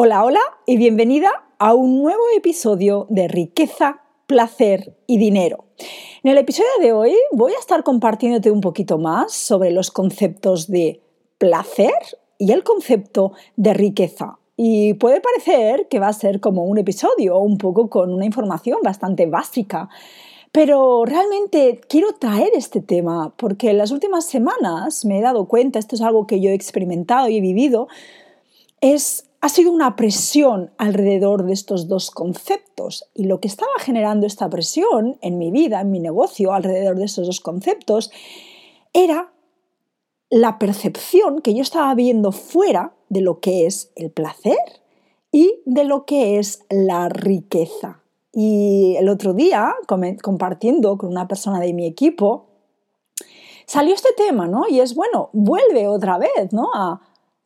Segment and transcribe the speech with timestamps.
[0.00, 5.64] Hola, hola y bienvenida a un nuevo episodio de Riqueza, Placer y Dinero.
[6.22, 10.68] En el episodio de hoy voy a estar compartiéndote un poquito más sobre los conceptos
[10.68, 11.02] de
[11.38, 11.90] placer
[12.38, 14.38] y el concepto de riqueza.
[14.56, 18.78] Y puede parecer que va a ser como un episodio, un poco con una información
[18.84, 19.88] bastante básica.
[20.52, 25.80] Pero realmente quiero traer este tema porque en las últimas semanas me he dado cuenta,
[25.80, 27.88] esto es algo que yo he experimentado y he vivido,
[28.80, 34.26] es ha sido una presión alrededor de estos dos conceptos y lo que estaba generando
[34.26, 38.10] esta presión en mi vida, en mi negocio, alrededor de estos dos conceptos,
[38.92, 39.32] era
[40.30, 44.58] la percepción que yo estaba viendo fuera de lo que es el placer
[45.30, 48.02] y de lo que es la riqueza.
[48.32, 49.74] Y el otro día,
[50.22, 52.46] compartiendo con una persona de mi equipo,
[53.66, 54.64] salió este tema, ¿no?
[54.68, 56.70] Y es, bueno, vuelve otra vez, ¿no?
[56.74, 57.00] A,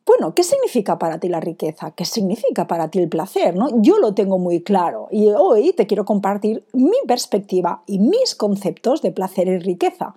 [0.05, 1.91] bueno, ¿qué significa para ti la riqueza?
[1.91, 3.55] ¿Qué significa para ti el placer?
[3.55, 3.81] ¿no?
[3.81, 9.01] Yo lo tengo muy claro y hoy te quiero compartir mi perspectiva y mis conceptos
[9.01, 10.15] de placer y riqueza.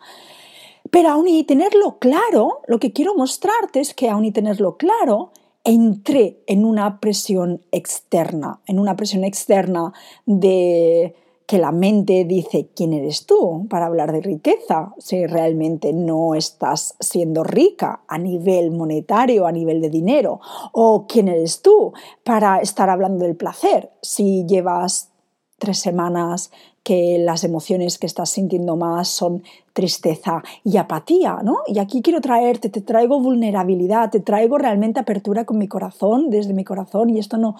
[0.90, 5.30] Pero aún y tenerlo claro, lo que quiero mostrarte es que aún y tenerlo claro,
[5.64, 9.92] entré en una presión externa, en una presión externa
[10.24, 11.14] de
[11.46, 16.96] que la mente dice quién eres tú para hablar de riqueza, si realmente no estás
[16.98, 20.40] siendo rica a nivel monetario, a nivel de dinero,
[20.72, 21.92] o quién eres tú
[22.24, 25.10] para estar hablando del placer, si llevas
[25.58, 26.50] tres semanas
[26.82, 31.58] que las emociones que estás sintiendo más son tristeza y apatía, ¿no?
[31.66, 36.54] Y aquí quiero traerte, te traigo vulnerabilidad, te traigo realmente apertura con mi corazón, desde
[36.54, 37.56] mi corazón, y esto no,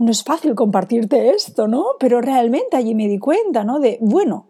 [0.00, 1.84] no es fácil compartirte esto, ¿no?
[1.98, 3.80] Pero realmente allí me di cuenta, ¿no?
[3.80, 4.46] De, bueno,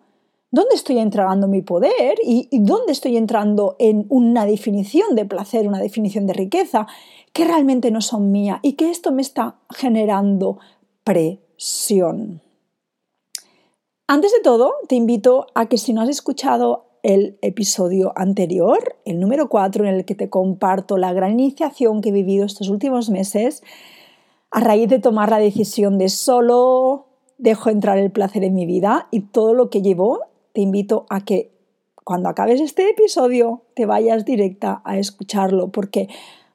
[0.53, 5.81] ¿dónde estoy entregando mi poder y, dónde estoy entrando en una definición de placer, una
[5.81, 6.87] definición de riqueza
[7.33, 10.61] que realmente no son mía y que esto me está generando
[11.03, 12.42] presión?
[14.07, 19.19] Antes de todo, te invito a que si no has escuchado el episodio anterior, el
[19.19, 23.11] número 4, en el que te comparto la gran iniciación que he vivido estos últimos
[23.11, 23.64] meses,
[24.50, 27.06] a raíz de tomar la decisión de solo
[27.38, 30.20] dejo entrar el placer en mi vida y todo lo que llevo,
[30.52, 31.52] te invito a que
[32.05, 36.08] cuando acabes este episodio te vayas directa a escucharlo porque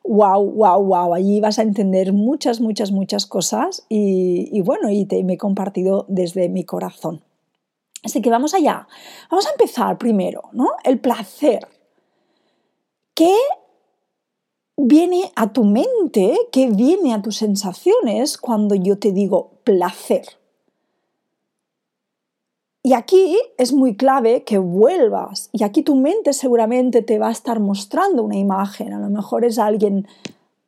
[0.03, 5.23] wow, wow, wow, allí vas a entender muchas, muchas, muchas cosas y, bueno, y te,
[5.23, 7.21] me he compartido desde mi corazón.
[8.03, 8.87] Así que vamos allá.
[9.31, 10.69] Vamos a empezar primero, ¿no?
[10.83, 11.67] El placer.
[13.15, 13.33] ¿Qué
[14.77, 20.25] viene a tu mente, qué viene a tus sensaciones cuando yo te digo placer.
[22.83, 25.49] Y aquí es muy clave que vuelvas.
[25.51, 28.93] Y aquí tu mente seguramente te va a estar mostrando una imagen.
[28.93, 30.07] A lo mejor es alguien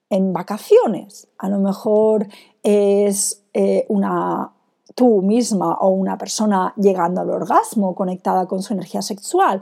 [0.09, 1.27] en vacaciones.
[1.37, 2.27] A lo mejor
[2.63, 4.51] es eh, una
[4.95, 9.61] tú misma o una persona llegando al orgasmo conectada con su energía sexual.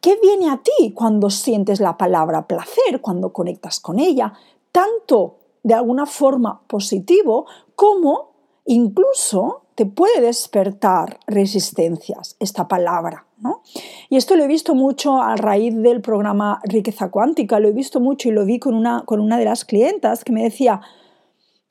[0.00, 4.32] ¿Qué viene a ti cuando sientes la palabra placer, cuando conectas con ella?
[4.70, 8.32] Tanto de alguna forma positivo como
[8.64, 13.26] incluso te puede despertar resistencias esta palabra.
[13.38, 13.62] ¿no?
[14.08, 18.00] Y esto lo he visto mucho a raíz del programa Riqueza Cuántica, lo he visto
[18.00, 20.80] mucho y lo vi con una, con una de las clientas que me decía,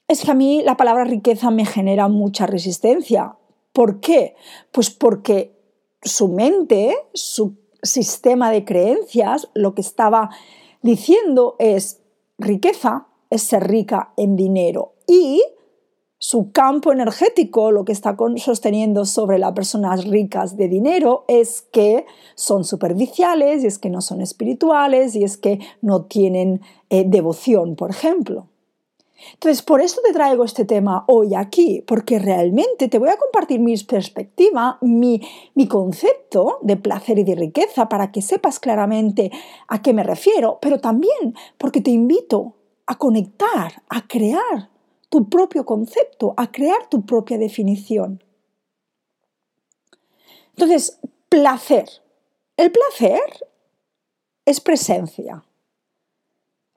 [0.07, 3.35] es que a mí la palabra riqueza me genera mucha resistencia.
[3.73, 4.35] ¿Por qué?
[4.71, 5.57] Pues porque
[6.01, 10.29] su mente, su sistema de creencias lo que estaba
[10.81, 12.01] diciendo es
[12.37, 15.41] riqueza es ser rica en dinero y
[16.19, 22.05] su campo energético lo que está sosteniendo sobre las personas ricas de dinero es que
[22.33, 27.75] son superficiales y es que no son espirituales y es que no tienen eh, devoción,
[27.75, 28.47] por ejemplo.
[29.33, 33.59] Entonces, por eso te traigo este tema hoy aquí, porque realmente te voy a compartir
[33.59, 35.21] mi perspectiva, mi,
[35.55, 39.31] mi, concepto de placer y de riqueza para que sepas claramente
[39.67, 44.69] a qué me refiero, pero también porque te invito a conectar, a crear
[45.09, 48.23] tu propio concepto, a crear tu propia definición.
[50.49, 50.99] Entonces,
[51.29, 51.87] placer.
[52.55, 53.21] El placer
[54.45, 55.43] es presencia.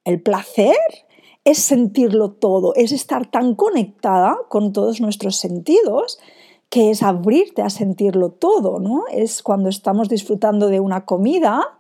[0.05, 0.77] El placer
[1.45, 6.19] es sentirlo todo, es estar tan conectada con todos nuestros sentidos
[6.69, 9.05] que es abrirte a sentirlo todo, ¿no?
[9.11, 11.79] Es cuando estamos disfrutando de una comida,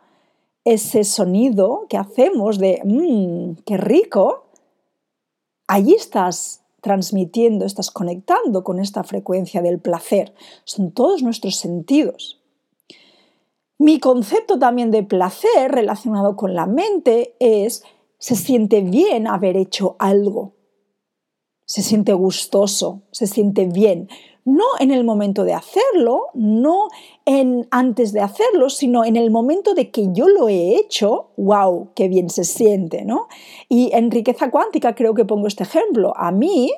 [0.65, 4.47] ese sonido que hacemos de mmm, qué rico,
[5.69, 10.35] allí estás transmitiendo, estás conectando con esta frecuencia del placer.
[10.65, 12.41] Son todos nuestros sentidos.
[13.79, 17.85] Mi concepto también de placer relacionado con la mente es
[18.21, 20.55] se siente bien haber hecho algo.
[21.65, 24.09] se siente gustoso, se siente bien.
[24.45, 26.89] No en el momento de hacerlo, no
[27.25, 31.93] en antes de hacerlo, sino en el momento de que yo lo he hecho, wow,
[31.95, 33.29] qué bien se siente, ¿no?
[33.69, 36.13] Y en riqueza cuántica creo que pongo este ejemplo.
[36.17, 36.73] A mí,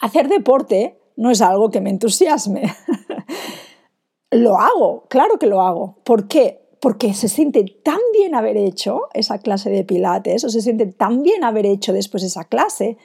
[0.00, 2.62] hacer deporte no es algo que me entusiasme.
[4.30, 5.98] lo hago, claro que lo hago.
[6.02, 6.59] ¿Por qué?
[6.80, 11.22] Porque se siente tan bien haber hecho esa clase de pilates o se siente tan
[11.22, 12.96] bien haber hecho después esa clase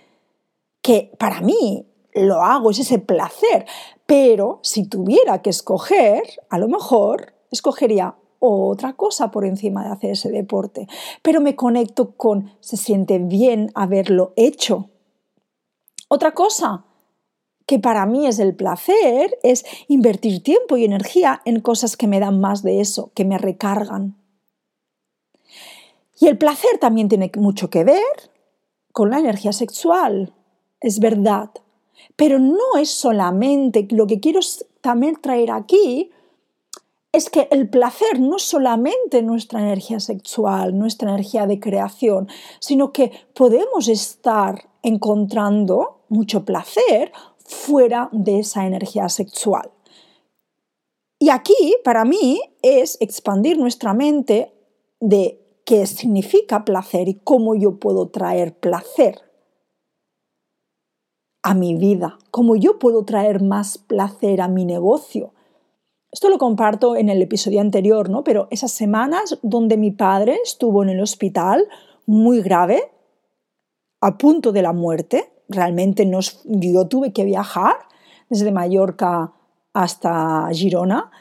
[0.81, 3.65] que para mí lo hago, es ese placer.
[4.05, 10.11] Pero si tuviera que escoger, a lo mejor escogería otra cosa por encima de hacer
[10.11, 10.87] ese deporte.
[11.21, 14.89] Pero me conecto con, se siente bien haberlo hecho.
[16.07, 16.85] Otra cosa
[17.65, 22.19] que para mí es el placer es invertir tiempo y energía en cosas que me
[22.19, 24.15] dan más de eso, que me recargan.
[26.19, 28.31] Y el placer también tiene mucho que ver
[28.91, 30.33] con la energía sexual,
[30.79, 31.49] es verdad.
[32.15, 34.39] Pero no es solamente, lo que quiero
[34.81, 36.11] también traer aquí
[37.11, 42.27] es que el placer no es solamente nuestra energía sexual, nuestra energía de creación,
[42.59, 47.11] sino que podemos estar encontrando mucho placer
[47.45, 49.71] fuera de esa energía sexual.
[51.19, 54.53] Y aquí, para mí, es expandir nuestra mente
[54.99, 59.21] de qué significa placer y cómo yo puedo traer placer
[61.41, 65.33] a mi vida, cómo yo puedo traer más placer a mi negocio.
[66.11, 68.23] Esto lo comparto en el episodio anterior, ¿no?
[68.23, 71.67] Pero esas semanas donde mi padre estuvo en el hospital
[72.05, 72.91] muy grave,
[74.01, 77.75] a punto de la muerte, realmente nos, yo tuve que viajar
[78.29, 79.33] desde Mallorca
[79.73, 81.11] hasta Girona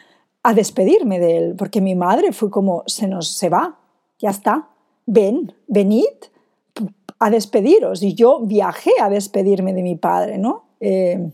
[0.42, 3.78] a despedirme de él, porque mi madre fue como, se nos se va,
[4.18, 4.68] ya está,
[5.06, 6.04] ven, venid
[7.18, 8.02] a despediros.
[8.02, 10.64] Y yo viajé a despedirme de mi padre, ¿no?
[10.80, 11.30] Eh,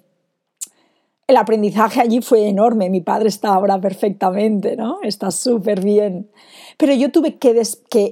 [1.26, 2.90] el aprendizaje allí fue enorme.
[2.90, 4.98] Mi padre está ahora perfectamente, ¿no?
[5.02, 6.28] Está súper bien.
[6.76, 7.62] Pero yo tuve que,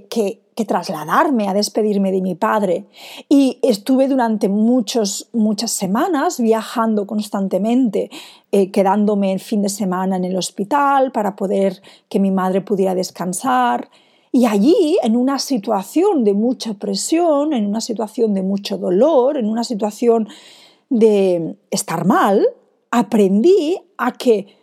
[0.09, 2.87] que, trasladarme a despedirme de mi padre.
[3.29, 8.11] Y estuve durante muchos, muchas semanas viajando constantemente,
[8.53, 12.95] eh, quedándome el fin de semana en el hospital para poder que mi madre pudiera
[12.95, 13.91] descansar.
[14.33, 19.49] Y allí, en una situación de mucha presión, en una situación de mucho dolor, en
[19.49, 20.29] una situación
[20.91, 22.47] de estar mal,
[22.91, 24.57] aprendí a que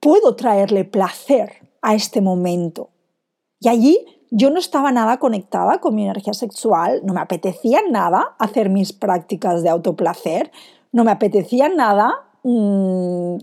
[0.00, 1.52] puedo traerle placer
[1.82, 2.90] a este momento.
[3.60, 3.98] Y allí
[4.30, 8.92] yo no estaba nada conectada con mi energía sexual, no me apetecía nada hacer mis
[8.92, 10.50] prácticas de autoplacer,
[10.92, 13.36] no me apetecía nada mm,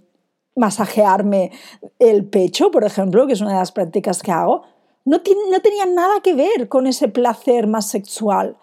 [0.56, 1.52] masajearme
[2.00, 4.64] el pecho, por ejemplo, que es una de las prácticas que hago,
[5.06, 5.22] no,
[5.52, 8.58] no tenía nada que ver con ese placer más sexual.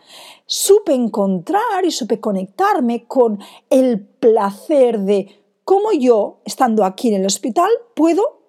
[0.47, 3.39] Supe encontrar y supe conectarme con
[3.71, 8.41] el placer de cómo yo, estando aquí en el hospital, puedo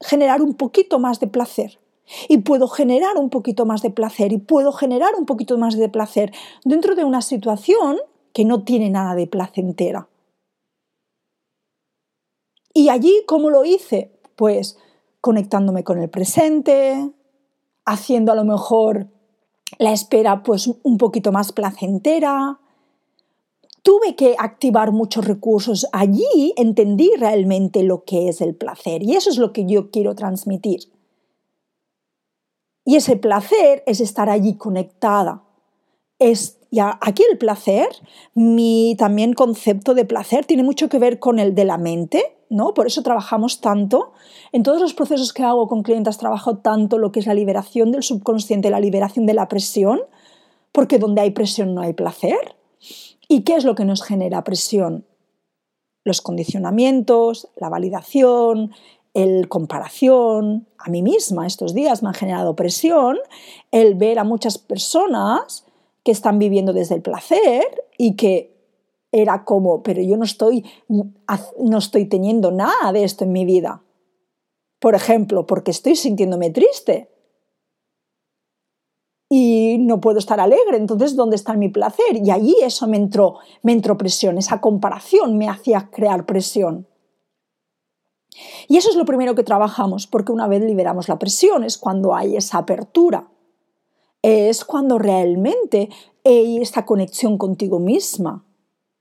[0.00, 1.78] generar un poquito más de placer.
[2.28, 5.88] Y puedo generar un poquito más de placer y puedo generar un poquito más de
[5.88, 6.32] placer
[6.64, 7.98] dentro de una situación
[8.32, 10.08] que no tiene nada de placentera.
[12.74, 14.10] Y allí, ¿cómo lo hice?
[14.34, 14.76] Pues
[15.20, 17.10] conectándome con el presente,
[17.86, 19.08] haciendo a lo mejor
[19.78, 22.58] la espera pues un poquito más placentera.
[23.82, 25.86] Tuve que activar muchos recursos.
[25.92, 30.14] Allí entendí realmente lo que es el placer y eso es lo que yo quiero
[30.14, 30.93] transmitir.
[32.84, 35.42] Y ese placer es estar allí conectada.
[36.18, 37.86] Es ya aquí el placer,
[38.34, 42.74] mi también concepto de placer tiene mucho que ver con el de la mente, ¿no?
[42.74, 44.12] Por eso trabajamos tanto.
[44.50, 47.92] En todos los procesos que hago con clientes trabajo tanto lo que es la liberación
[47.92, 50.00] del subconsciente, la liberación de la presión,
[50.72, 52.56] porque donde hay presión no hay placer.
[53.28, 55.06] ¿Y qué es lo que nos genera presión?
[56.02, 58.72] Los condicionamientos, la validación,
[59.14, 60.66] el comparación.
[60.76, 63.16] A mí misma estos días me ha generado presión
[63.70, 65.64] el ver a muchas personas
[66.02, 67.64] que están viviendo desde el placer
[67.96, 68.52] y que
[69.10, 73.82] era como, pero yo no estoy, no estoy teniendo nada de esto en mi vida.
[74.80, 77.08] Por ejemplo, porque estoy sintiéndome triste
[79.30, 82.16] y no puedo estar alegre, entonces ¿dónde está mi placer?
[82.22, 86.86] Y allí eso me entró, me entró presión, esa comparación me hacía crear presión.
[88.68, 92.14] Y eso es lo primero que trabajamos, porque una vez liberamos la presión es cuando
[92.14, 93.28] hay esa apertura,
[94.22, 95.88] es cuando realmente
[96.24, 98.44] hay esta conexión contigo misma,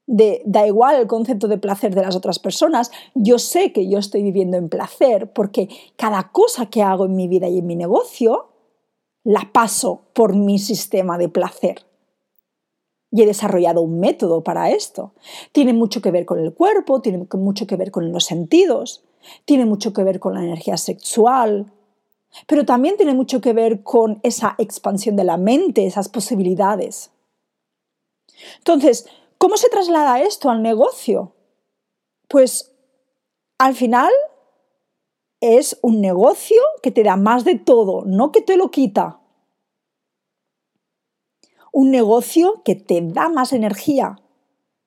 [0.06, 4.22] da igual el concepto de placer de las otras personas, yo sé que yo estoy
[4.22, 8.50] viviendo en placer porque cada cosa que hago en mi vida y en mi negocio
[9.24, 11.86] la paso por mi sistema de placer.
[13.16, 15.14] y he desarrollado un método para esto.
[15.52, 19.04] Tiene mucho que ver con el cuerpo, tiene mucho que ver con los sentidos,
[19.46, 21.72] tiene mucho que ver con la energía sexual,
[22.48, 27.12] pero también tiene mucho que ver con esa expansión de la mente, esas posibilidades.
[28.58, 31.34] Entonces, ¿cómo se traslada esto al negocio?
[32.28, 32.74] Pues
[33.58, 34.12] al final
[35.40, 39.20] es un negocio que te da más de todo, no que te lo quita.
[41.72, 44.22] Un negocio que te da más energía,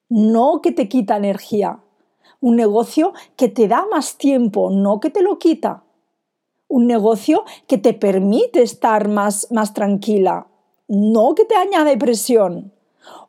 [0.08, 1.82] no que te quita energía.
[2.40, 5.84] Un negocio que te da más tiempo, no que te lo quita.
[6.68, 10.48] Un negocio que te permite estar más, más tranquila,
[10.88, 12.72] no que te añade presión.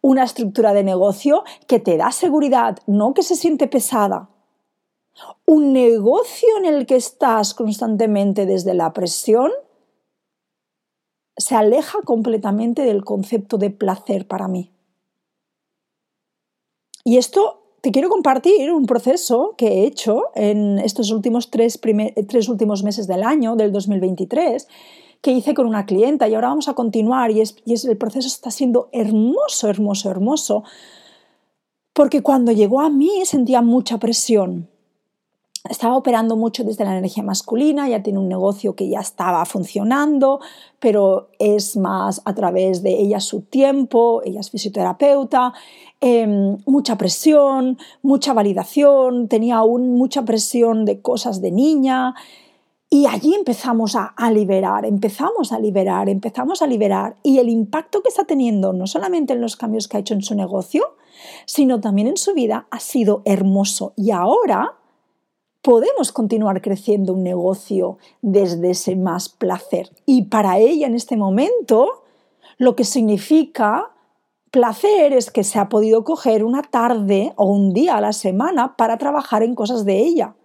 [0.01, 4.29] Una estructura de negocio que te da seguridad, no que se siente pesada
[5.45, 9.51] un negocio en el que estás constantemente desde la presión
[11.37, 14.71] se aleja completamente del concepto de placer para mí.
[17.03, 21.79] Y esto te quiero compartir un proceso que he hecho en estos últimos tres,
[22.27, 24.67] tres, últimos meses del año, del 2023,
[25.21, 28.27] que hice con una clienta y ahora vamos a continuar y, y es, el proceso
[28.27, 30.63] está siendo hermoso, hermoso, hermoso,
[31.93, 34.69] porque cuando llegó a mí sentía mucha presión,
[35.69, 40.39] estaba operando mucho desde la energía masculina, ya tiene un negocio que ya estaba funcionando,
[40.79, 45.53] pero es más a través de ella su tiempo, ella es fisioterapeuta,
[46.01, 52.13] em, mucha presión, mucha validación, tenía aún mucha presión de cosas de niña.
[52.89, 57.15] Y allí empezamos a, a, liberar, empezamos a liberar, empezamos a liberar.
[57.23, 60.21] Y el impacto que está teniendo, no solamente en los cambios que ha hecho en
[60.21, 60.95] su negocio,
[61.45, 63.93] sino también en su vida, ha sido hermoso.
[63.95, 64.77] Y ahora
[65.67, 69.89] podemos continuar creciendo un negocio desde ese más placer.
[70.05, 72.03] Y para ella en este momento,
[72.57, 73.91] lo que significa
[74.57, 78.75] placer es que se ha podido coger una tarde o un día a la semana
[78.75, 80.35] para trabajar en cosas de ella.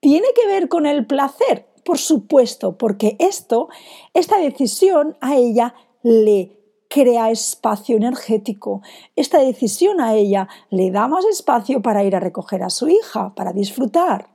[0.00, 1.66] ¿Tiene que ver con el placer?
[1.82, 3.70] Por supuesto, porque esto,
[4.12, 6.58] esta decisión a ella le
[6.90, 8.82] crea espacio energético.
[9.16, 13.34] Esta decisión a ella le da más espacio para ir a recoger a su hija,
[13.34, 14.28] para disfrutar.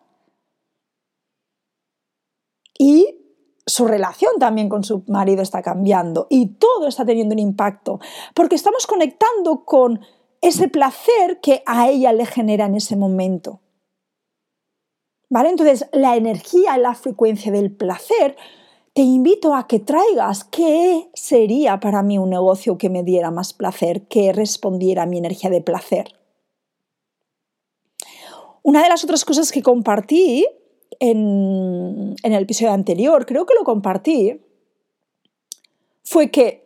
[2.79, 3.22] Y
[3.65, 7.99] su relación también con su marido está cambiando y todo está teniendo un impacto,
[8.33, 10.01] porque estamos conectando con
[10.41, 13.61] ese placer que a ella le genera en ese momento.
[15.29, 15.49] ¿Vale?
[15.49, 18.35] Entonces, la energía, la frecuencia del placer
[18.93, 23.53] te invito a que traigas qué sería para mí un negocio que me diera más
[23.53, 26.13] placer, que respondiera a mi energía de placer.
[28.61, 30.45] Una de las otras cosas que compartí
[31.05, 34.41] en, el episodio anterior, creo que lo compartí,
[36.01, 36.63] fue que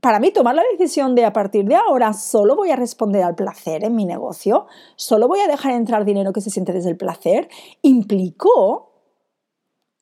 [0.00, 3.34] para mí tomar la decisión de a partir de ahora solo voy a responder al
[3.34, 6.96] placer en mi negocio, solo voy a dejar entrar dinero que se siente desde el
[6.96, 7.48] placer,
[7.82, 8.92] implicó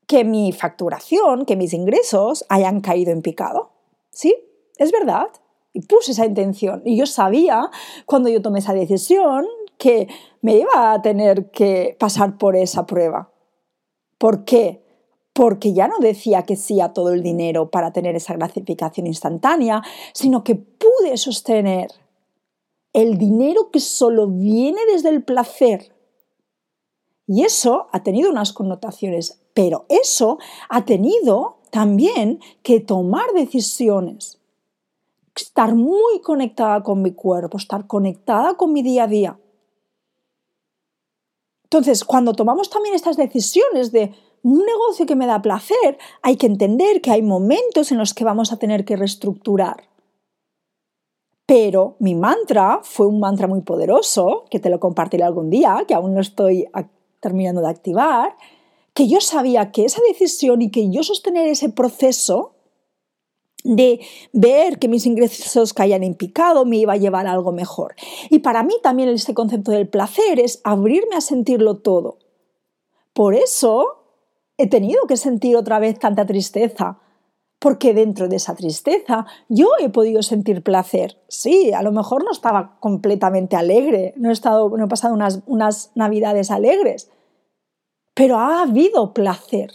[0.07, 3.71] que mi facturación, que mis ingresos hayan caído en picado.
[4.11, 4.35] ¿Sí?
[4.77, 5.29] Es verdad.
[5.73, 6.83] Y puse esa intención.
[6.85, 7.71] Y yo sabía,
[8.05, 9.47] cuando yo tomé esa decisión,
[9.83, 10.07] que
[10.43, 13.33] me iba a tener que pasar por esa prueba.
[14.19, 14.83] ¿Por qué?
[15.33, 19.83] Porque ya no decía que sí a todo el dinero para tener esa gratificación instantánea,
[20.13, 21.91] sino que pude sostener
[22.93, 25.93] el dinero que solo viene desde el placer.
[27.27, 34.39] Y eso ha tenido unas connotaciones pero eso ha tenido también que tomar decisiones,
[35.35, 39.39] estar muy conectada con mi cuerpo, estar conectada con mi día a día.
[41.73, 44.13] Entonces, cuando tomamos también estas decisiones de
[44.43, 48.25] un negocio que me da placer, hay que entender que hay momentos en los que
[48.25, 49.89] vamos a tener que reestructurar.
[51.47, 55.95] Pero mi mantra fue un mantra muy poderoso, que te lo compartiré algún día, que
[55.95, 56.69] aún no estoy
[57.21, 58.37] terminando de activar,
[58.93, 62.53] que yo sabía que esa decisión y que yo sostener ese proceso
[63.65, 64.01] de
[64.33, 67.95] ver que mis ingresos caían en picado me iba a llevar a algo mejor.
[68.31, 72.19] Y para mí también este concepto del placer es abrirme a sentirlo todo.
[73.13, 74.05] Por eso
[74.57, 76.99] he tenido que sentir otra vez tanta tristeza,
[77.59, 81.19] porque dentro de esa tristeza yo he podido sentir placer.
[81.29, 85.41] Sí, a lo mejor no estaba completamente alegre, no he, estado, no he pasado unas,
[85.47, 87.11] unas navidades alegres,
[88.15, 89.73] pero ha habido placer.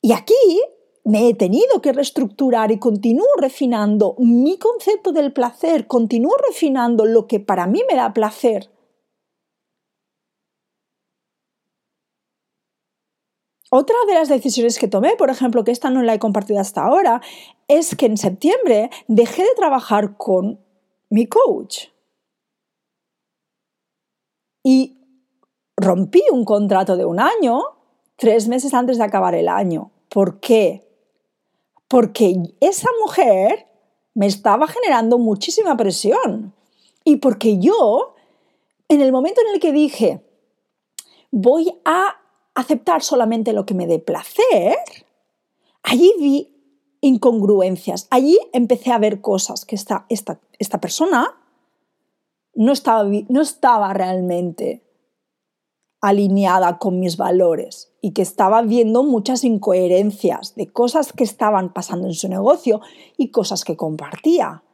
[0.00, 0.34] Y aquí
[1.04, 7.26] me he tenido que reestructurar y continúo refinando mi concepto del placer, continúo refinando lo
[7.26, 8.70] que para mí me da placer.
[13.74, 16.84] Otra de las decisiones que tomé, por ejemplo, que esta no la he compartido hasta
[16.84, 17.22] ahora,
[17.68, 20.60] es que en septiembre dejé de trabajar con
[21.08, 21.86] mi coach.
[24.62, 24.98] Y
[25.76, 27.62] rompí un contrato de un año
[28.16, 29.90] tres meses antes de acabar el año.
[30.10, 30.91] ¿Por qué?
[31.92, 33.66] Porque esa mujer
[34.14, 36.54] me estaba generando muchísima presión.
[37.04, 38.14] Y porque yo,
[38.88, 40.24] en el momento en el que dije,
[41.30, 42.16] voy a
[42.54, 44.78] aceptar solamente lo que me dé placer,
[45.82, 46.56] allí vi
[47.02, 48.06] incongruencias.
[48.08, 51.38] Allí empecé a ver cosas que esta, esta, esta persona
[52.54, 54.81] no estaba, no estaba realmente
[56.02, 62.08] alineada con mis valores y que estaba viendo muchas incoherencias de cosas que estaban pasando
[62.08, 62.80] en su negocio
[63.16, 64.64] y cosas que compartía.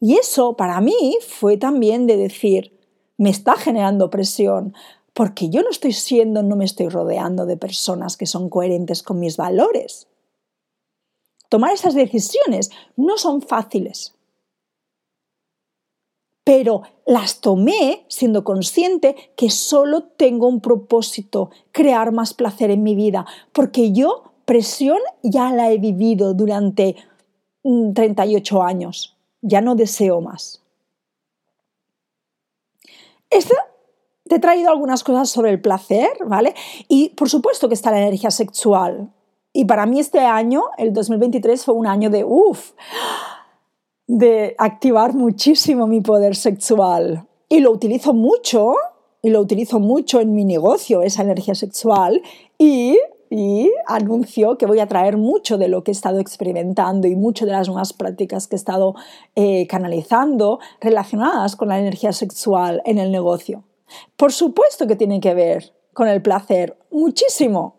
[0.00, 2.76] Y eso para mí fue también de decir,
[3.16, 4.74] me está generando presión,
[5.14, 9.20] porque yo no estoy siendo, no me estoy rodeando de personas que son coherentes con
[9.20, 10.08] mis valores.
[11.48, 14.13] Tomar esas decisiones no son fáciles,
[16.44, 22.94] pero las tomé siendo consciente que solo tengo un propósito, crear más placer en mi
[22.94, 26.96] vida, porque yo presión ya la he vivido durante
[27.62, 30.62] 38 mm, años, ya no deseo más.
[33.30, 33.54] Esta
[34.28, 36.54] te he traído algunas cosas sobre el placer, ¿vale?
[36.88, 39.10] Y por supuesto que está la energía sexual.
[39.52, 42.72] Y para mí este año, el 2023, fue un año de, uff,
[44.06, 47.26] de activar muchísimo mi poder sexual.
[47.48, 48.74] Y lo utilizo mucho,
[49.22, 52.22] y lo utilizo mucho en mi negocio, esa energía sexual,
[52.58, 52.98] y,
[53.86, 57.52] anuncio que voy a traer mucho de lo que he estado experimentando y mucho de
[57.52, 58.94] las nuevas prácticas que he estado
[59.34, 63.64] eh, canalizando relacionadas con la energía sexual en el negocio.
[64.16, 67.76] Por supuesto que tiene que ver con el placer, muchísimo.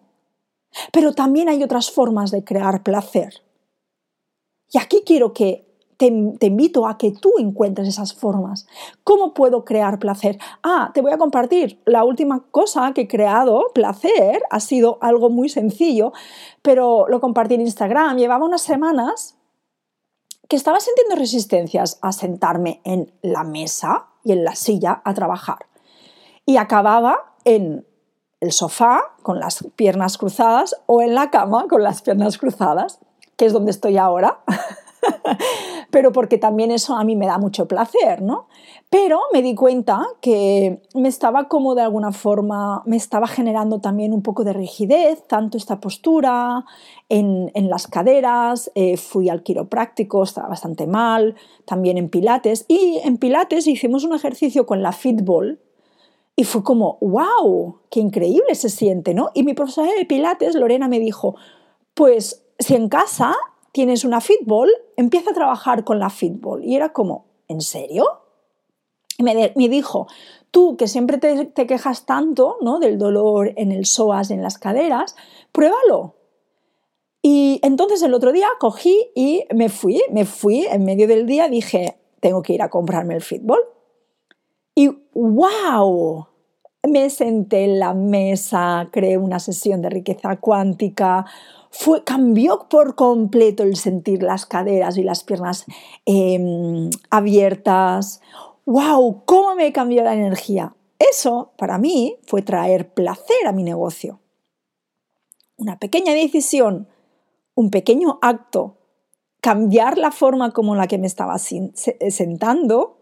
[0.91, 3.41] Pero también hay otras formas de crear placer.
[4.72, 5.64] Y aquí quiero que
[5.98, 8.68] te, invito a que tú encuentres esas formas.
[9.04, 10.38] ¿Cómo puedo crear placer?
[10.63, 11.82] Ah, te voy a compartir.
[11.86, 16.13] La última cosa que he creado, placer, ha sido algo muy sencillo,
[16.62, 18.17] pero lo compartí en Instagram.
[18.17, 19.38] Llevaba unas semanas
[20.48, 25.65] que estaba sintiendo resistencias a sentarme en la mesa y en la silla a trabajar.
[26.46, 27.86] Y acababa en
[28.41, 33.00] el sofá con las piernas cruzadas o en la cama con las piernas cruzadas,
[33.38, 34.39] que es donde estoy ahora.
[35.91, 38.48] pero porque también eso a mí me da mucho placer, ¿no?
[38.89, 44.13] Pero me di cuenta que me estaba como de alguna forma, me estaba generando también
[44.13, 46.65] un poco de rigidez, tanto esta postura
[47.10, 53.18] en, las caderas, eh, fui al quiropráctico, estaba bastante mal, también en pilates, y en
[53.18, 55.60] pilates hicimos un ejercicio con la fitball,
[56.36, 59.32] y fue como, wow, qué increíble se siente, ¿no?
[59.34, 61.36] Y mi profesora de Pilates, Lorena, me dijo,
[61.94, 63.34] pues si en casa
[63.76, 66.64] tienes una fitball, empieza a trabajar con la fitball.
[66.64, 68.06] Y era como, ¿en serio?
[69.20, 70.08] me, dijo,
[70.50, 72.80] tú que siempre te, te, quejas tanto ¿no?
[72.80, 75.18] del dolor en el psoas, en las caderas,
[75.52, 76.16] pruébalo.
[77.22, 81.50] Y entonces el otro día cogí y me fui, me fui en medio del día,
[81.50, 83.60] dije, tengo que ir a comprarme el fitball.
[84.74, 86.28] Y wow,
[86.88, 91.26] me senté en la mesa, creé una sesión de riqueza cuántica,
[91.78, 95.66] fue, cambió por completo el sentir las caderas y las piernas
[96.06, 98.22] em, abiertas.
[98.66, 99.24] ¡Wow!
[99.26, 100.74] ¿Cómo me cambió la energía?
[100.98, 104.22] Eso, para mí, fue traer placer a mi negocio.
[105.58, 106.88] Una pequeña decisión,
[107.56, 108.78] un pequeño acto,
[109.42, 112.98] cambiar la forma como la que me estaba sentando,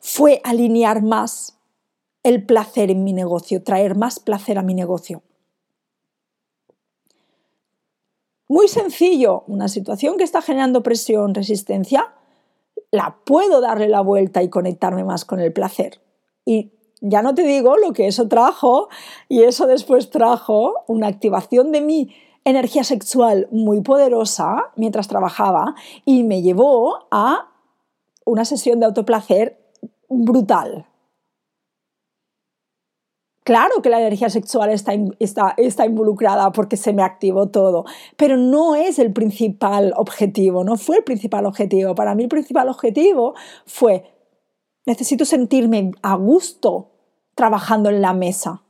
[0.00, 1.58] fue alinear más
[2.22, 5.22] el placer en mi negocio, traer más placer a mi negocio.
[8.48, 12.12] Muy sencillo, una situación que está generando presión, resistencia,
[12.90, 16.00] la puedo darle la vuelta y conectarme más con el placer.
[16.44, 18.88] Y ya no te digo lo que eso trajo,
[19.28, 26.22] y eso después trajo una activación de mi energía sexual muy poderosa mientras trabajaba y
[26.24, 27.48] me llevó a
[28.24, 29.58] una sesión de autoplacer
[30.08, 30.86] brutal.
[33.44, 37.84] Claro que la energía sexual está, está, involucrada porque se me activó todo,
[38.16, 41.94] pero no es el principal objetivo, no fue el principal objetivo.
[41.94, 43.34] Para mí el principal objetivo
[43.66, 44.14] fue,
[44.86, 46.92] necesito sentirme a gusto
[47.34, 48.62] trabajando en la mesa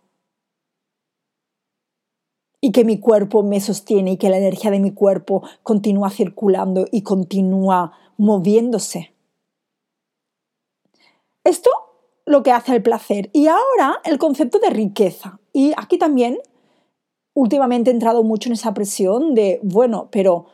[2.61, 6.87] y que mi cuerpo me sostiene y que la energía de mi cuerpo continúa circulando
[6.91, 9.15] y continúa moviéndose.
[11.45, 11.71] Esto
[12.27, 13.31] lo que hace el placer.
[13.33, 15.41] Y ahora el concepto de riqueza.
[15.53, 16.39] Y aquí también,
[17.35, 20.47] últimamente he entrado mucho en esa presión de, bueno, pero,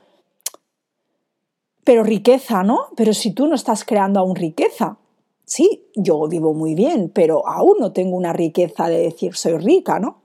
[1.84, 2.86] pero riqueza, ¿no?
[2.96, 4.98] Pero si tú no estás creando aún riqueza,
[5.44, 9.98] sí, yo vivo muy bien, pero aún no tengo una riqueza de decir soy rica,
[9.98, 10.20] ¿no?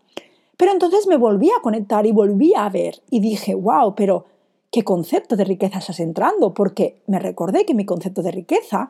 [0.58, 4.25] Pero entonces me volví a conectar y volví a ver y dije, wow, pero
[4.71, 6.53] ¿qué concepto de riqueza estás entrando?
[6.53, 8.89] Porque me recordé que mi concepto de riqueza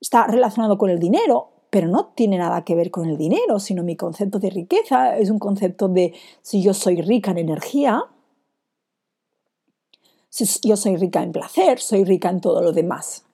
[0.00, 3.82] está relacionado con el dinero, pero no tiene nada que ver con el dinero, sino
[3.82, 8.04] mi concepto de riqueza es un concepto de si yo soy rica en energía,
[10.28, 13.24] si yo soy rica en placer, soy rica en todo lo demás.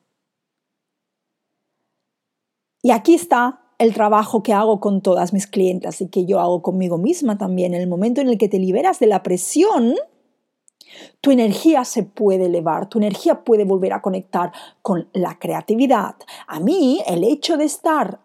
[2.83, 6.63] Y aquí está el trabajo que hago con todas mis clientes y que yo hago
[6.63, 7.75] conmigo misma también.
[7.75, 9.95] En el momento en el que te liberas de la presión,
[11.21, 16.17] tu energía se puede elevar, tu energía puede volver a conectar con la creatividad.
[16.47, 18.21] A mí, el hecho de estar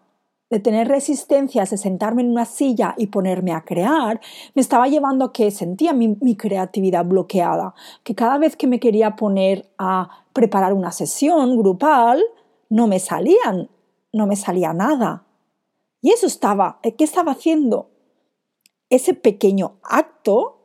[0.52, 4.20] de tener resistencias, de sentarme en una silla y ponerme a crear,
[4.54, 7.72] me estaba llevando a que sentía mi, mi, creatividad bloqueada,
[8.04, 12.22] que cada vez que me quería poner a preparar una sesión grupal,
[12.68, 13.70] no me salían,
[14.12, 15.24] no me salía nada.
[16.02, 17.88] Y eso estaba, ¿qué estaba haciendo?
[18.90, 20.58] Ese pequeño acto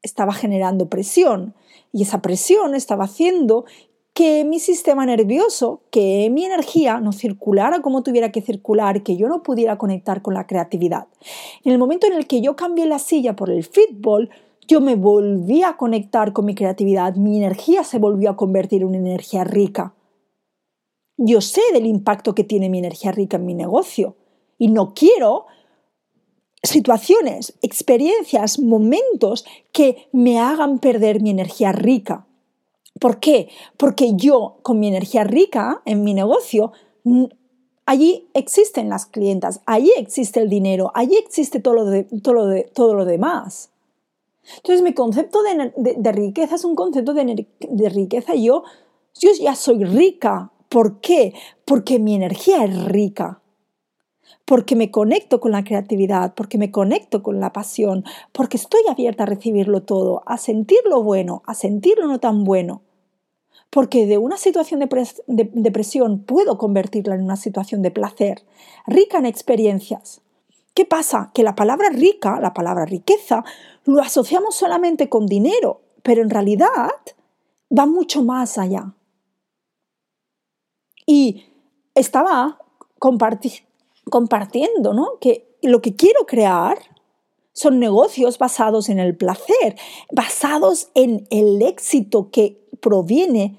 [0.00, 1.56] estaba generando presión
[1.90, 3.64] y esa presión estaba haciendo
[4.18, 9.28] que mi sistema nervioso, que mi energía no circulara como tuviera que circular, que yo
[9.28, 11.06] no pudiera conectar con la creatividad.
[11.62, 14.28] En el momento en el que yo cambié la silla por el fútbol,
[14.66, 18.88] yo me volví a conectar con mi creatividad, mi energía se volvió a convertir en
[18.88, 19.94] una energía rica.
[21.16, 24.16] Yo sé del impacto que tiene mi energía rica en mi negocio
[24.58, 25.46] y no quiero
[26.64, 32.27] situaciones, experiencias, momentos que me hagan perder mi energía rica.
[32.98, 33.48] ¿Por qué?
[33.76, 36.72] Porque yo con mi energía rica en mi negocio,
[37.86, 43.70] allí existen las clientas, allí existe el dinero, allí existe todo lo, demás.
[44.56, 48.34] Entonces mi concepto de, riqueza es un concepto de, riqueza.
[48.34, 48.64] Yo,
[49.14, 50.52] yo ya soy rica.
[50.68, 51.32] ¿Por qué?
[51.64, 53.40] Porque mi energía es rica
[54.48, 59.24] porque me conecto con la creatividad, porque me conecto con la pasión, porque estoy abierta
[59.24, 62.80] a recibirlo todo, a sentir lo bueno, a sentir lo no tan bueno.
[63.70, 68.44] Porque de una situación de, depresión puedo convertirla en una situación de placer,
[68.86, 70.22] rica en experiencias.
[70.74, 71.30] ¿Qué pasa?
[71.34, 73.44] Que la palabra rica, la palabra riqueza,
[73.84, 76.92] lo asociamos solamente con dinero, pero en realidad
[77.76, 78.94] va mucho más allá.
[81.04, 81.44] Y
[81.94, 82.58] estaba
[82.98, 85.18] compartiendo ¿no?
[85.20, 86.78] Que lo que quiero crear
[87.52, 89.76] son negocios basados en el placer,
[90.12, 93.58] basados en el éxito que proviene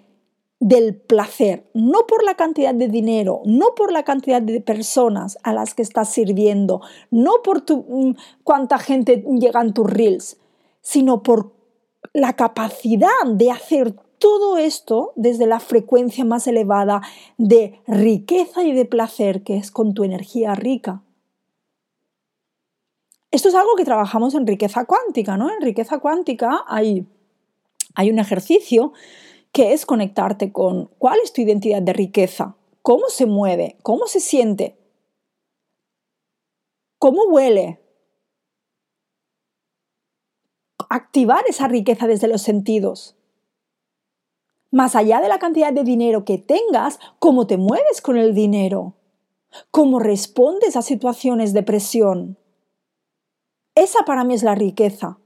[0.60, 5.54] del placer, no por la cantidad de dinero, no por la cantidad de personas a
[5.54, 10.38] las que estás sirviendo, no por tu, mm, cuánta gente llega en tus reels,
[10.82, 11.54] sino por
[12.14, 17.02] la capacidad de hacer todo esto desde la frecuencia más elevada
[17.38, 21.04] de riqueza y de placer que es con tu energía rica.
[23.32, 25.52] Esto es algo que trabajamos en riqueza cuántica, ¿no?
[25.52, 27.08] En riqueza cuántica hay,
[27.96, 28.94] hay un ejercicio
[29.52, 34.20] que es conectarte con cuál es tu identidad de riqueza, cómo se mueve, cómo se
[34.20, 34.78] siente,
[36.98, 37.80] cómo huele.
[40.90, 43.16] Activar esa riqueza desde los sentidos
[44.72, 48.96] más allá de la cantidad de dinero que tengas, cómo te mueves con el dinero,
[49.72, 52.38] cómo respondes a situaciones de presión.
[53.76, 55.18] Esa para mí es la riqueza.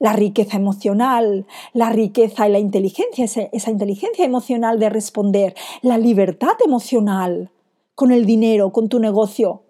[0.00, 6.56] La riqueza emocional, la riqueza y la inteligencia, esa inteligencia emocional de responder, la libertad
[6.64, 7.52] emocional
[7.94, 9.62] con el dinero, con tu negocio.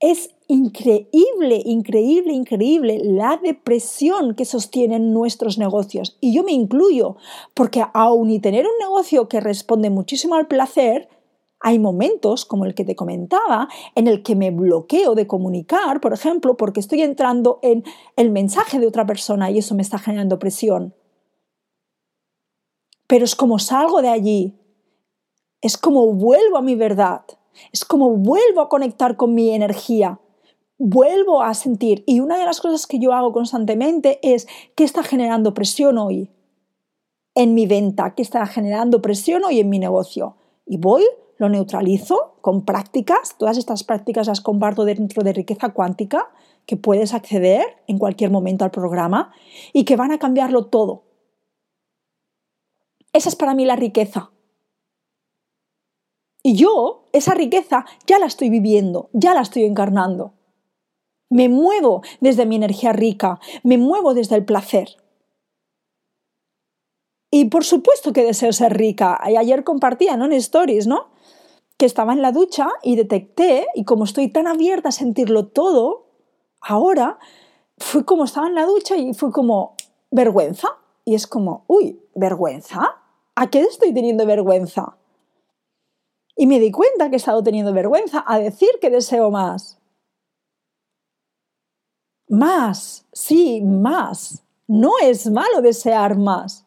[0.00, 6.18] Es increíble, increíble, increíble la depresión que sostienen nuestros negocios.
[6.20, 7.16] Y yo me incluyo,
[7.54, 11.08] porque aun y tener un negocio que responde muchísimo al placer,
[11.66, 16.12] hay momentos, como el que te comentaba, en el que me bloqueo de comunicar, por
[16.12, 17.84] ejemplo, porque estoy entrando en
[18.16, 20.94] el mensaje de otra persona y eso me está generando presión.
[23.06, 24.58] Pero es como salgo de allí,
[25.62, 27.22] es como vuelvo a mi verdad,
[27.72, 30.20] es como vuelvo a conectar con mi energía,
[30.76, 32.04] vuelvo a sentir.
[32.06, 34.46] Y una de las cosas que yo hago constantemente es,
[34.76, 36.30] ¿qué está generando presión hoy
[37.34, 38.14] en mi venta?
[38.14, 40.36] ¿Qué está generando presión hoy en mi negocio?
[40.66, 41.04] Y voy,
[41.38, 43.36] lo neutralizo con prácticas.
[43.38, 46.30] Todas estas prácticas las comparto dentro de riqueza cuántica,
[46.66, 49.32] que puedes acceder en cualquier momento al programa
[49.72, 51.04] y que van a cambiarlo todo.
[53.12, 54.30] Esa es para mí la riqueza.
[56.42, 60.34] Y yo, esa riqueza, ya la estoy viviendo, ya la estoy encarnando.
[61.30, 64.96] Me muevo desde mi energía rica, me muevo desde el placer.
[67.30, 69.18] Y por supuesto que deseo ser rica.
[69.20, 70.26] Ayer compartía ¿no?
[70.26, 71.13] en stories, ¿no?
[71.76, 76.06] Que estaba en la ducha y detecté, y como estoy tan abierta a sentirlo todo,
[76.60, 77.18] ahora
[77.78, 79.74] fui como estaba en la ducha y fui como
[80.10, 80.68] vergüenza.
[81.04, 82.96] Y es como, uy, vergüenza.
[83.34, 84.96] ¿A qué estoy teniendo vergüenza?
[86.36, 89.78] Y me di cuenta que he estado teniendo vergüenza a decir que deseo más.
[92.28, 94.42] Más, sí, más.
[94.66, 96.63] No es malo desear más.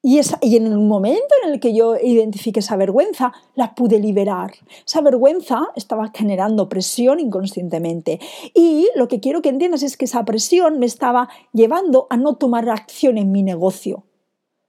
[0.00, 0.20] Y,
[0.56, 4.52] en el momento en el que yo identifiqué esa vergüenza, la pude liberar.
[4.86, 8.20] Esa vergüenza estaba generando presión inconscientemente.
[8.54, 12.36] Y lo que quiero que entiendas es que esa presión me estaba llevando a no
[12.36, 14.04] tomar acción en mi negocio,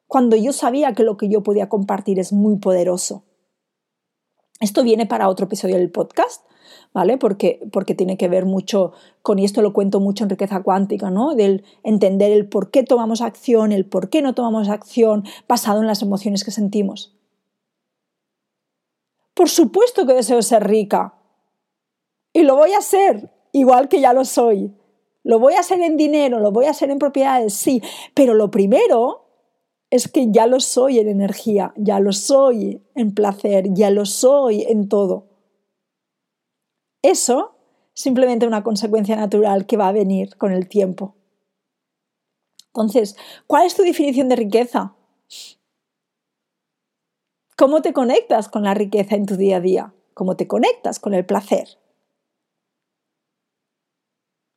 [0.07, 3.23] cuando yo sabía que lo que yo podía compartir es muy poderoso.
[4.59, 6.43] Esto viene para otro episodio del podcast,
[6.93, 7.17] ¿vale?
[7.17, 7.59] Porque,
[7.97, 11.35] tiene que ver mucho con, y esto lo cuento mucho en riqueza cuántica, ¿no?
[11.35, 15.87] Del entender el por qué tomamos acción, el por qué no tomamos acción, basado en
[15.87, 17.15] las emociones que sentimos.
[19.33, 21.13] Por supuesto que deseo ser rica.
[22.33, 24.73] Y lo voy a ser, igual que ya lo soy.
[25.23, 27.81] Lo voy a ser en dinero, lo voy a ser en propiedades, sí.
[28.13, 29.29] Pero lo primero
[29.89, 34.63] es que ya lo soy en energía, ya lo soy en placer, ya lo soy
[34.63, 35.28] en todo.
[37.01, 37.55] Eso
[37.93, 41.15] simplemente una consecuencia natural que va a venir con el tiempo.
[42.67, 43.15] Entonces,
[43.47, 44.95] ¿cuál es tu definición de riqueza?
[47.57, 49.93] ¿Cómo te conectas con la riqueza en tu día a día?
[50.13, 51.67] ¿Cómo te conectas con el placer?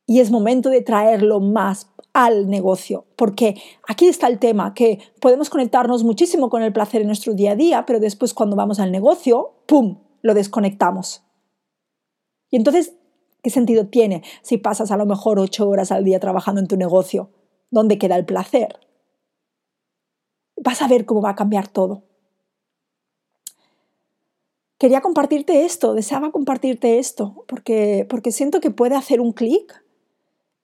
[0.05, 3.55] Y es momento de traerlo más al negocio, porque
[3.87, 7.55] aquí está el tema, que podemos conectarnos muchísimo con el placer en nuestro día a
[7.55, 11.23] día, pero después cuando vamos al negocio, ¡pum!, lo desconectamos.
[12.53, 12.93] Y entonces,
[13.41, 16.77] ¿qué sentido tiene si pasas a lo mejor ocho horas al día trabajando en tu
[16.77, 17.31] negocio?
[17.71, 18.79] ¿Dónde queda el placer?
[20.63, 22.03] Vas a ver cómo va a cambiar todo.
[24.77, 29.83] Quería compartirte esto, deseaba compartirte esto, porque, porque siento que puede hacer un clic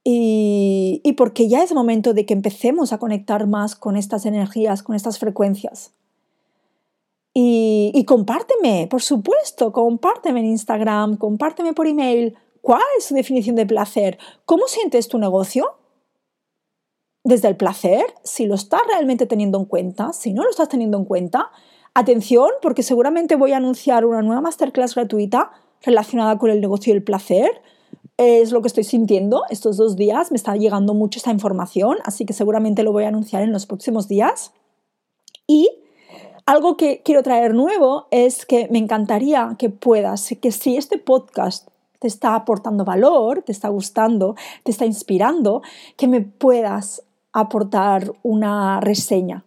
[0.04, 4.84] y, y, porque ya es momento de que empecemos a conectar más con estas energías,
[4.84, 5.96] con estas frecuencias.
[7.42, 12.36] Y, compárteme, por supuesto, compárteme en Instagram, compárteme por email.
[12.60, 14.18] ¿Cuál es su definición de placer?
[14.44, 15.78] ¿Cómo sientes tu negocio?
[17.24, 20.98] Desde el placer, si lo estás realmente teniendo en cuenta, si no lo estás teniendo
[20.98, 21.50] en cuenta,
[21.94, 26.98] atención, porque seguramente voy a anunciar una nueva masterclass gratuita relacionada con el negocio y
[26.98, 27.62] el placer.
[28.18, 32.26] Es lo que estoy sintiendo estos dos días, me está llegando mucho esta información, así
[32.26, 34.52] que seguramente lo voy a anunciar en los próximos días.
[35.48, 35.70] Y
[36.50, 41.68] algo que quiero traer nuevo es que me encantaría que puedas, que si este podcast
[42.00, 45.62] te está aportando valor, te está gustando, te está inspirando,
[45.96, 49.46] que me puedas aportar una reseña,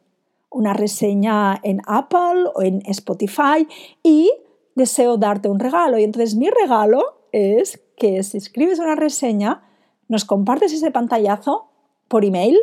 [0.49, 3.67] una reseña en Apple o en Spotify
[4.05, 4.31] y
[4.77, 5.99] deseo darte un regalo.
[5.99, 9.65] Y entonces mi regalo es que si escribes una reseña,
[10.07, 11.67] nos compartes ese pantallazo
[12.07, 12.61] por email,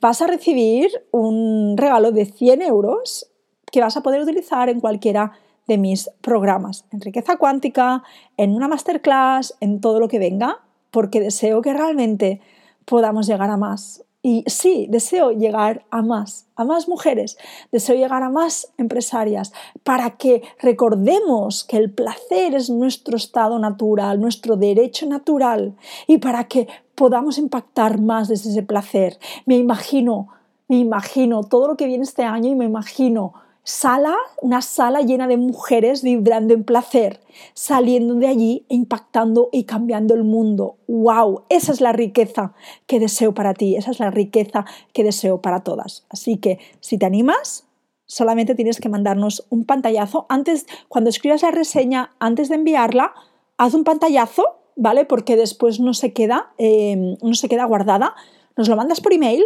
[0.00, 3.31] vas a recibir un regalo de 100 euros
[3.72, 5.32] que vas a poder utilizar en cualquiera
[5.66, 8.04] de mis programas, en riqueza cuántica,
[8.36, 12.40] en una masterclass, en todo lo que venga, porque deseo que realmente
[12.84, 14.04] podamos llegar a más.
[14.24, 17.36] Y sí, deseo llegar a más, a más mujeres,
[17.72, 24.20] deseo llegar a más empresarias, para que recordemos que el placer es nuestro estado natural,
[24.20, 25.74] nuestro derecho natural,
[26.06, 29.18] y para que podamos impactar más desde ese placer.
[29.44, 30.28] Me imagino,
[30.68, 35.28] me imagino todo lo que viene este año y me imagino sala, una sala llena
[35.28, 37.20] de mujeres vibrando en placer,
[37.54, 40.78] saliendo de allí e impactando y cambiando el mundo.
[40.88, 41.44] ¡Wow!
[41.48, 42.54] Esa es la riqueza
[42.86, 46.04] que deseo para ti, esa es la riqueza que deseo para todas.
[46.10, 47.66] Así que si te animas,
[48.06, 50.26] solamente tienes que mandarnos un pantallazo.
[50.28, 53.14] Antes, cuando escribas la reseña, antes de enviarla,
[53.58, 54.44] haz un pantallazo,
[54.74, 55.04] ¿vale?
[55.04, 58.14] Porque después no se queda, eh, no se queda guardada.
[58.56, 59.44] Nos lo mandas por email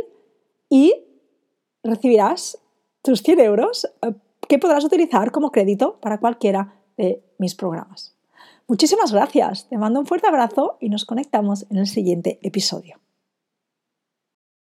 [0.70, 0.94] y
[1.82, 2.58] recibirás
[3.06, 4.12] tus 100 euros eh,
[4.48, 8.16] que podrás utilizar como crédito para cualquiera de mis programas.
[8.68, 12.98] Muchísimas gracias, te mando un fuerte abrazo y nos conectamos en el siguiente episodio.